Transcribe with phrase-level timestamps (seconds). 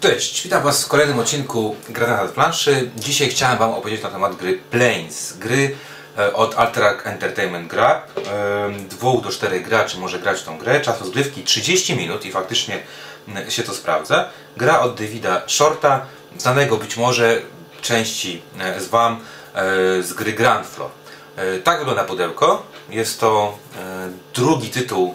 [0.00, 2.90] Cześć, witam Was w kolejnym odcinku Granat na planszy.
[2.96, 5.36] Dzisiaj chciałem Wam opowiedzieć na temat gry Planes.
[5.38, 5.76] Gry
[6.18, 8.02] e, od Alterac Entertainment Gra.
[8.90, 10.80] Dwóch do czterech graczy może grać tą grę.
[10.80, 12.78] Czas rozgrywki 30 minut i faktycznie
[13.48, 14.28] się to sprawdza.
[14.56, 16.06] Gra od Davida Shorta,
[16.36, 17.42] znanego być może
[17.80, 19.20] części e, z Wam
[19.54, 20.90] e, z gry Grand Floor.
[21.64, 22.66] Tak wygląda pudełko.
[22.90, 23.58] Jest to
[24.34, 25.14] drugi tytuł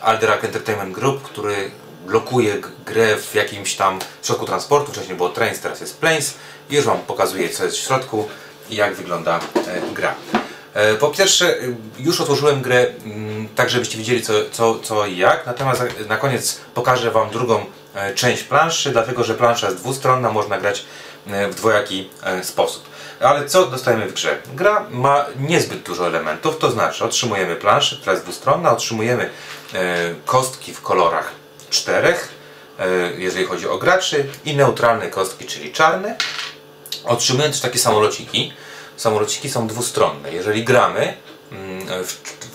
[0.00, 1.70] Alderac Entertainment Group, który
[2.06, 2.56] blokuje
[2.86, 4.92] grę w jakimś tam środku transportu.
[4.92, 6.34] Wcześniej było Trains, teraz jest Planes.
[6.70, 8.28] I już Wam pokazuję, co jest w środku
[8.70, 10.14] i jak wygląda e, gra.
[10.74, 15.16] E, Po pierwsze, y, już otworzyłem grę mm, tak, żebyście widzieli co, co, co i
[15.16, 15.46] jak.
[15.46, 20.30] Natomiast na- na koniec pokażę Wam drugą e, część planszy, dlatego że plansza jest dwustronna,
[20.32, 20.84] można grać
[21.26, 22.84] e, w dwojaki e, sposób.
[23.20, 24.38] Ale co dostajemy w grze?
[24.54, 29.30] Gra ma niezbyt dużo elementów, to znaczy otrzymujemy planszę, która jest dwustronna, otrzymujemy
[29.74, 31.32] e, kostki w kolorach
[31.82, 32.28] czterech,
[32.78, 36.16] e, jeżeli chodzi o graczy, i neutralne kostki, czyli czarne.
[37.04, 38.52] Otrzymujemy też takie samolociki.
[38.96, 40.32] Samolociki są dwustronne.
[40.32, 41.14] Jeżeli gramy
[41.52, 42.12] mm, w,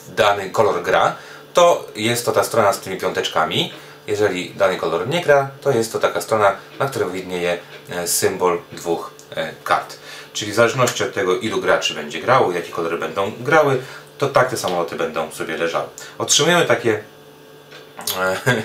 [0.07, 1.15] w dany kolor gra,
[1.53, 3.73] to jest to ta strona z tymi piąteczkami.
[4.07, 7.57] Jeżeli dany kolor nie gra, to jest to taka strona, na której widnieje
[7.89, 9.97] e, symbol dwóch e, kart.
[10.33, 13.81] Czyli w zależności od tego, ilu graczy będzie grało, jakie kolory będą grały,
[14.17, 15.87] to tak te samoloty będą sobie leżały.
[16.17, 16.99] Otrzymujemy takie
[18.19, 18.37] e,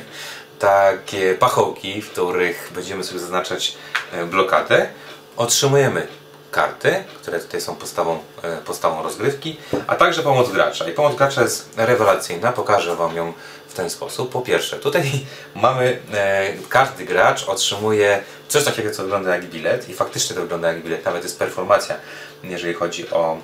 [0.63, 3.77] takie pachołki, w których będziemy sobie zaznaczać
[4.13, 4.89] e, blokadę.
[5.37, 6.07] Otrzymujemy
[6.51, 10.89] karty, które tutaj są podstawą, e, podstawą rozgrywki, a także pomoc gracza.
[10.89, 13.33] I pomoc gracza jest rewelacyjna, pokażę Wam ją
[13.69, 14.33] w ten sposób.
[14.33, 15.03] Po pierwsze, tutaj
[15.55, 20.69] mamy, e, każdy gracz otrzymuje coś takiego, co wygląda jak bilet i faktycznie to wygląda
[20.69, 21.95] jak bilet, nawet jest performacja,
[22.43, 23.39] jeżeli chodzi o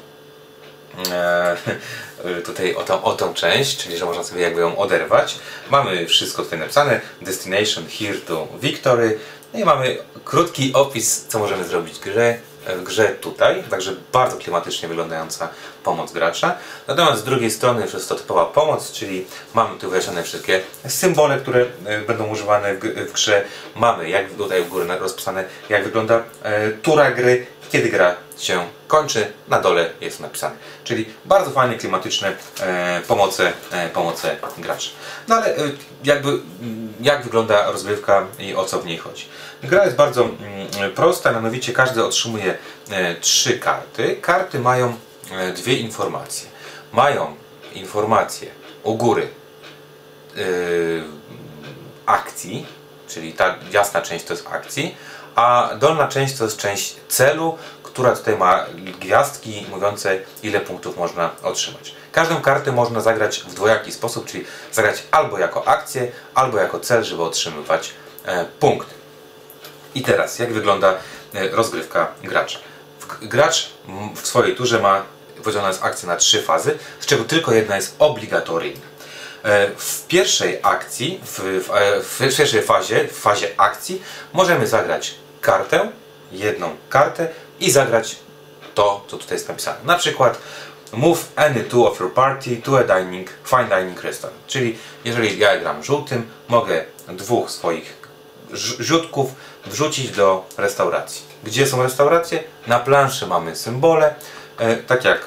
[2.46, 5.38] tutaj o tą, o tą część, czyli że można sobie jakby ją oderwać.
[5.70, 9.18] Mamy wszystko tutaj napisane, destination here to victory
[9.52, 14.36] no i mamy krótki opis, co możemy zrobić w grze, w grze tutaj, także bardzo
[14.36, 15.48] klimatycznie wyglądająca
[15.84, 16.56] pomoc gracza.
[16.89, 21.67] Natomiast z drugiej strony jest to typowa pomoc, czyli mamy tu wyjaśnione wszystkie symbole, które
[21.86, 23.44] e, będą używane w, grze.
[23.77, 29.32] Mamy jak tutaj w górę rozpisane, jak wygląda e, tura gry, kiedy gra się kończy,
[29.48, 30.56] na dole jest napisane.
[30.84, 34.90] Czyli bardzo fajne, klimatyczne e, pomoce, e, pomoce graczy.
[35.28, 35.58] No ale e,
[36.04, 39.24] jakby, mm, jak wygląda rozgrywka i o co w niej chodzi?
[39.62, 42.58] Gra jest bardzo mm, prosta, mianowicie każdy otrzymuje
[42.90, 44.16] e, trzy karty.
[44.16, 44.96] Karty mają
[45.30, 46.48] e, dwie informacje.
[46.92, 47.34] Mają
[47.74, 48.50] informację
[48.82, 49.28] u góry
[50.36, 51.05] yy,
[52.06, 52.66] akcji,
[53.08, 54.94] czyli ta jasna część to jest akcji,
[55.34, 57.58] a dolna część to jest część celu,
[57.98, 58.67] która tutaj ma
[59.01, 61.95] gwiazdki mówiące ile punktów można otrzymać.
[62.13, 67.05] Każdą kartę można zagrać w dwojaki sposób, czyli zagrać albo jako akcję, albo jako cel,
[67.05, 67.92] żeby otrzymywać
[68.25, 68.95] e, punkty.
[69.95, 70.95] I teraz, jak wygląda
[71.35, 72.59] e, rozgrywka gracza?
[73.23, 73.70] Gracz
[74.23, 75.03] w swojej turze ma
[75.45, 78.80] podzielona jest akcja na trzy fazy, z czego tylko jedna jest obligatoryjna.
[79.45, 85.91] E, W pierwszej akcji, w, w, w pierwszej fazie, w fazie akcji, możemy zagrać kartę,
[86.33, 87.29] jedną kartę
[87.61, 88.17] i zagrać
[88.74, 89.79] to, co tutaj jest napisane.
[89.85, 90.39] Na przykład
[90.92, 94.46] move any two of your party to a dining, fine dining restaurant.
[94.46, 97.98] Czyli jeżeli ja gram żółtym, mogę dwóch swoich
[98.79, 99.30] rzutków
[99.67, 101.23] wrzucić do restauracji.
[101.45, 102.45] Gdzie są restauracje?
[102.67, 104.14] Na planszy mamy symbole,
[104.58, 105.20] e, tak jak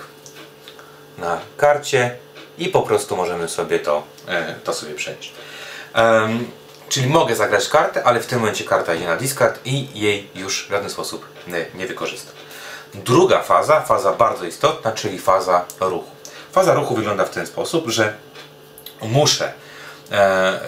[1.18, 2.18] na karcie
[2.58, 5.34] i po prostu możemy sobie to, e, to sobie przenieść.
[5.94, 6.52] Em,
[6.92, 10.66] czyli mogę zagrać kartę, ale w tym momencie karta idzie na discard i jej już
[10.68, 11.26] w żaden sposób
[11.76, 12.36] nie, wykorzystam.
[12.94, 16.12] Druga faza, faza bardzo istotna, czyli faza ruchu.
[16.52, 18.14] Faza ruchu wygląda w ten sposób, że
[19.02, 19.54] muszę
[20.12, 20.60] e,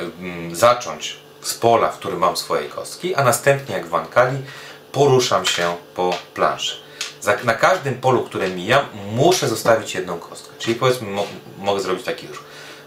[0.52, 4.38] zacząć z pola, w którym mam swoje kostki, a następnie jak w Ankali
[4.92, 6.78] poruszam się po planszy.
[7.44, 10.54] Na każdym polu, które mijam, muszę zostawić jedną kostkę.
[10.60, 11.26] Czyli powiedzmy, mo,
[11.58, 12.44] mogę zrobić taki ruch.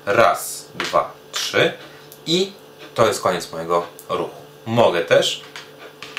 [0.07, 1.73] Raz, dwa, trzy
[2.27, 2.53] i
[2.97, 4.35] to jest koniec mojego ruchu.
[4.67, 5.43] Mogę też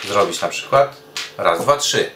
[0.07, 0.96] zrobić na przykład
[1.38, 2.12] raz, dwa, trzy.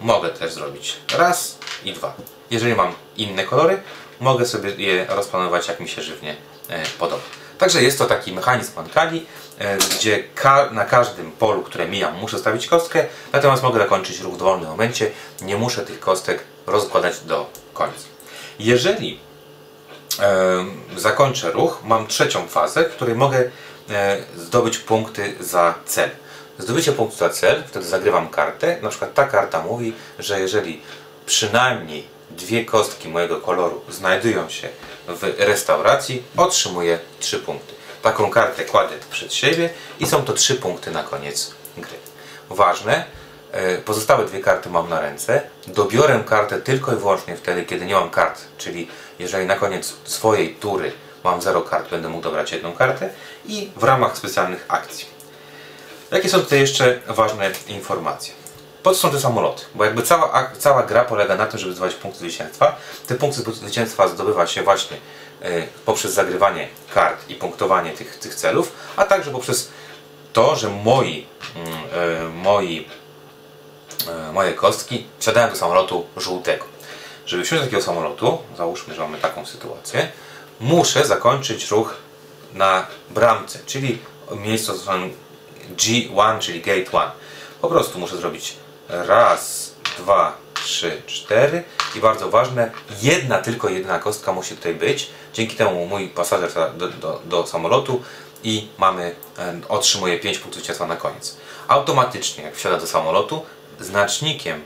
[0.00, 2.14] Mogę też zrobić raz i dwa.
[2.50, 3.82] Jeżeli mam inne kolory,
[4.20, 6.36] mogę sobie je rozplanować jak mi się żywnie
[6.68, 7.22] e, podoba.
[7.58, 9.26] Także jest to taki mechanizm Mankali,
[9.58, 10.24] e, gdzie
[10.70, 15.10] na każdym polu, które mijam, muszę stawić kostkę, natomiast mogę zakończyć ruch w dowolnym momencie.
[15.42, 18.06] Nie muszę tych kostek rozkładać do końca.
[18.58, 19.20] Jeżeli
[20.96, 23.50] zakończę ruch, mam trzecią fazę, w której mogę
[23.90, 26.10] e, zdobyć punkty za cel.
[26.58, 28.78] Zdobycie punktu za cel, wtedy zagrywam kartę.
[28.82, 30.82] Na przykład ta karta mówi, że jeżeli
[31.26, 34.68] przynajmniej dwie kostki mojego koloru znajdują się
[35.08, 37.74] w restauracji, otrzymuję 3 punkty.
[38.02, 39.70] taką kartę kładę przed siebie
[40.00, 41.96] i są to trzy punkty na koniec gry.
[42.50, 43.04] Ważne, e,
[43.84, 45.42] pozostałe dwie karty mam na ręce.
[45.66, 50.54] Dobiorę kartę tylko i wyłącznie wtedy, kiedy nie mam kart, czyli jeżeli na koniec swojej
[50.54, 50.92] tury
[51.24, 53.10] mam 0 kart, będę mógł dobrać jedną kartę
[53.46, 55.06] i w ramach specjalnych akcji.
[56.10, 58.34] Jakie są tutaj jeszcze ważne informacje?
[58.82, 59.62] Po co są te samoloty?
[59.74, 62.76] Bo jakby cała, cała gra polega na tym, żeby zdobywać punkty zwycięstwa.
[63.06, 68.72] Te punkty zwycięstwa zdobywa się właśnie y, poprzez zagrywanie kart i punktowanie tych, tych celów,
[68.96, 69.70] a także poprzez
[70.32, 71.26] to, że moi,
[72.22, 73.03] y, moi, y,
[74.32, 76.64] moje kostki wsiadają do samolotu żółtego.
[77.26, 80.08] Żeby wsiąść do takiego samolotu, załóżmy, że mamy taką sytuację,
[80.60, 81.94] muszę zakończyć ruch
[82.54, 83.98] na bramce, czyli
[84.30, 84.72] miejscu
[85.76, 87.00] G1, czyli gate 1.
[87.60, 88.56] Po prostu muszę zrobić
[88.88, 91.64] raz, dwa, trzy, cztery
[91.96, 92.70] i bardzo ważne,
[93.02, 95.10] jedna, tylko jedna kostka musi tutaj być.
[95.34, 98.02] Dzięki temu mój pasażer do, do, do samolotu
[98.44, 99.14] i mamy,
[99.68, 101.36] otrzymuje 5 punktów zwycięstwa na koniec.
[101.68, 103.42] Automatycznie, jak wsiada do samolotu,
[103.80, 104.62] znacznikiem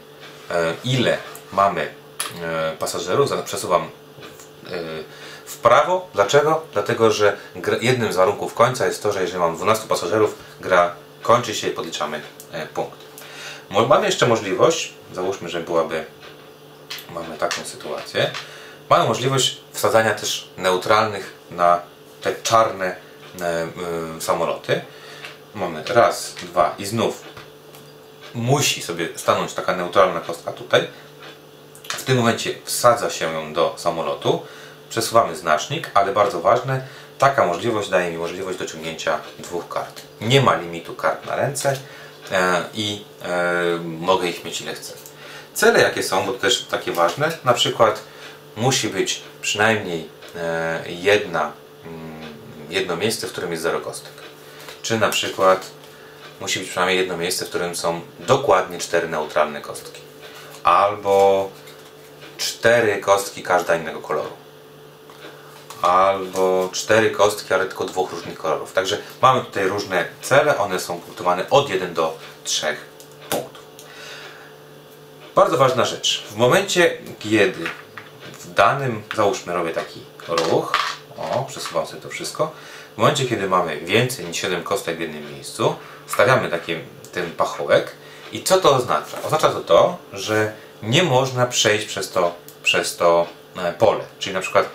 [0.50, 1.18] e, ile
[1.52, 1.94] mamy
[2.42, 3.88] e, pasażerów, przesuwam e,
[5.46, 6.08] w prawo.
[6.14, 6.62] Dlaczego?
[6.72, 7.36] Dlatego, że
[7.80, 11.70] jednym z warunków końca jest to, że jeżeli mam 12 pasażerów, gra kończy się i
[11.70, 12.20] podliczamy
[12.74, 12.98] punkt.
[13.88, 16.04] Mamy jeszcze możliwość, załóżmy, że byłaby,
[17.10, 18.30] mamy taką sytuację,
[18.90, 21.80] mamy możliwość wsadzania też neutralnych na
[22.22, 22.96] te czarne
[24.20, 24.80] samoloty.
[25.54, 27.22] Mamy raz, dwa i znów
[28.34, 30.88] musi sobie stanąć taka neutralna kostka tutaj.
[31.88, 34.42] W tym momencie wsadza się ją do samolotu,
[34.90, 36.86] przesuwamy znacznik, ale bardzo ważne,
[37.18, 40.02] taka możliwość daje mi możliwość dociągnięcia dwóch kart.
[40.20, 41.76] Nie ma limitu kart na ręce,
[42.32, 44.92] E, i e, mogę ich mieć ile chcę.
[45.54, 48.02] Cele jakie są, bo to też takie ważne, na przykład
[48.56, 51.52] musi być przynajmniej e, jedna,
[51.84, 52.34] mm,
[52.70, 54.12] jedno miejsce, w którym jest zero kostek.
[54.82, 55.70] Czy na przykład
[56.40, 60.00] musi być przynajmniej jedno miejsce, w którym są dokładnie cztery neutralne kostki.
[60.64, 61.50] Albo
[62.38, 64.30] cztery kostki każda innego koloru
[65.82, 68.72] albo cztery kostki, ale tylko dwóch różnych kolorów.
[68.72, 72.76] Także mamy tutaj różne cele, one są punktowane od 1 do 3
[73.30, 73.64] punktów.
[75.34, 76.24] Bardzo ważna rzecz.
[76.30, 77.64] W momencie, kiedy
[78.32, 80.72] w danym, załóżmy, robię taki ruch,
[81.16, 82.52] o, przesuwam sobie to wszystko,
[82.98, 85.74] w momencie, kiedy mamy więcej niż 7 kostek w jednym miejscu,
[86.06, 86.74] stawiamy taki
[87.12, 87.92] ten pachołek
[88.32, 89.22] i co to oznacza?
[89.22, 90.52] Oznacza to to, że
[90.82, 94.04] nie można przejść przez to, przez to e, pole.
[94.18, 94.68] Czyli na przykład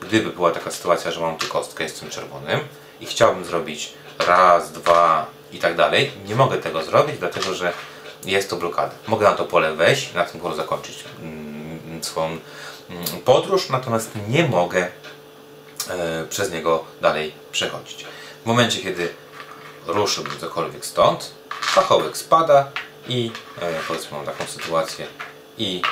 [0.00, 2.60] gdyby była taka sytuacja, że mam tu kostkę, jestem czerwonym
[3.00, 3.92] i chciałbym zrobić
[4.26, 7.72] raz, dwa i tak dalej, nie mogę tego zrobić, dlatego że
[8.24, 8.92] jest to blokada.
[9.08, 12.40] Mogę na to pole wejść, na tym polu zakończyć mm, swoją mm,
[13.24, 14.88] podróż, natomiast nie mogę
[16.30, 18.06] przez niego dalej przechodzić.
[18.42, 19.08] W momencie, kiedy
[19.86, 22.70] ruszyłbym cokolwiek stąd, fachołek spada
[23.08, 23.32] i
[23.62, 25.06] e, powiedzmy mam taką sytuację
[25.58, 25.82] i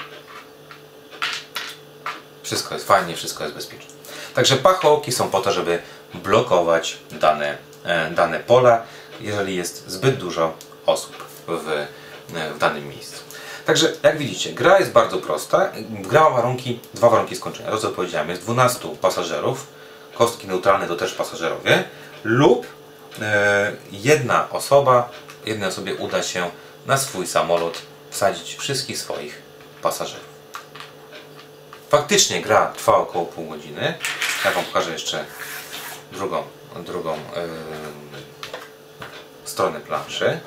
[2.42, 3.90] wszystko jest fajnie, wszystko jest bezpieczne.
[4.34, 5.82] Także pachołki są po to, żeby
[6.14, 8.82] blokować dane, e, dane pola,
[9.20, 10.52] jeżeli jest zbyt dużo
[10.86, 11.86] osób w, e,
[12.54, 13.22] w danym miejscu.
[13.66, 15.72] Także jak widzicie, gra jest bardzo prosta.
[15.90, 17.70] Gra ma warunki, dwa warunki skończenia.
[17.70, 19.66] To co powiedziałem, jest 12 pasażerów,
[20.18, 21.84] kostki neutralne to też pasażerowie,
[22.24, 22.66] lub
[23.20, 25.08] e, jedna osoba,
[25.46, 26.50] jednej osobie uda się
[26.86, 29.42] na swój samolot wsadzić wszystkich swoich
[29.82, 30.28] pasażerów.
[31.90, 33.94] Faktycznie gra trwa około pół godziny.
[34.44, 35.24] Ja Wam pokażę jeszcze
[36.12, 36.42] drugą,
[36.86, 37.20] drugą yy,
[39.44, 40.40] stronę planszy.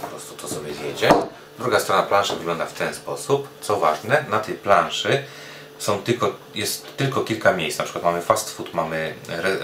[0.00, 1.10] Po prostu to sobie zjedzie.
[1.58, 3.48] Druga strona planszy wygląda w ten sposób.
[3.60, 5.24] Co ważne, na tej planszy
[5.80, 7.78] są tylko, jest tylko kilka miejsc.
[7.78, 9.56] Na przykład mamy fast food, mamy re,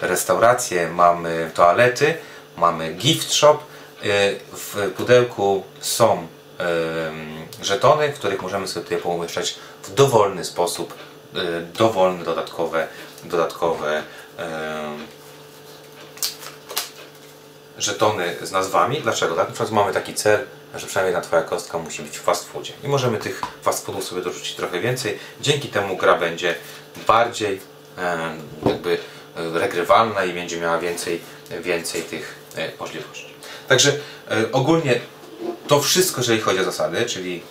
[0.00, 2.14] restauracje, mamy toalety,
[2.56, 3.58] mamy gift shop.
[4.02, 4.10] Yy,
[4.52, 6.26] w pudełku są
[7.62, 8.98] żetony, w których możemy sobie tutaj
[9.82, 10.94] w dowolny sposób
[11.36, 11.38] y,
[11.78, 12.88] dowolne dodatkowe,
[13.24, 14.02] dodatkowe
[17.78, 19.00] żetony z nazwami.
[19.00, 19.34] Dlaczego?
[19.34, 19.48] Tak?
[19.48, 22.72] Na przykład mamy taki cel, że przynajmniej jedna Twoja kostka musi być w fast foodzie.
[22.84, 25.18] I możemy tych fast foodów sobie dorzucić trochę więcej.
[25.40, 26.54] Dzięki temu gra będzie
[27.06, 27.60] bardziej
[28.66, 28.98] jakby
[29.36, 31.20] e, regrywalna i będzie miała więcej,
[31.60, 33.34] więcej tych e, możliwości.
[33.68, 33.92] Także
[34.30, 35.00] e, ogólnie
[35.68, 37.42] to wszystko, jeżeli chodzi o zasady, czyli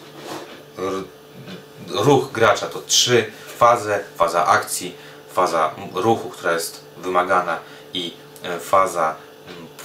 [1.90, 4.96] ruch gracza to trzy fazy, faza akcji,
[5.34, 7.60] faza ruchu, która jest wymagana
[7.94, 8.14] i
[8.60, 9.16] faza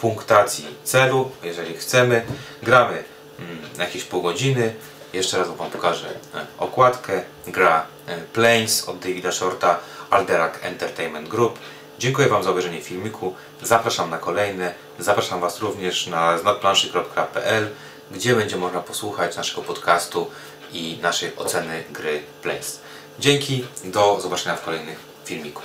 [0.01, 2.25] punktacji celu, jeżeli chcemy.
[2.63, 3.05] Gramy
[3.79, 4.75] jakieś pół godziny.
[5.13, 7.23] Jeszcze raz Wam pokażę e, okładkę.
[7.47, 9.79] Gra e, Planes od Davida Shorta,
[10.11, 11.59] Alderac Entertainment Group
[11.99, 13.35] Dziękuję Wam za obejrzenie filmiku.
[13.63, 14.75] Zapraszam na kolejne.
[14.99, 17.69] Zapraszam Was również na znotplanszy.pl,
[18.11, 20.31] gdzie będzie można posłuchać naszego podcastu
[20.73, 22.81] i naszej oceny gry Planes.
[23.19, 25.63] Dzięki, do zobaczenia w kolejnych filmiku.